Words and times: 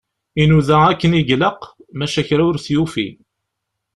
Inuda 0.41 0.77
akken 0.89 1.17
i 1.19 1.21
ilaq, 1.33 1.61
maca 1.97 2.21
kra 2.27 2.43
ur 2.49 2.57
t-yufi. 2.65 3.07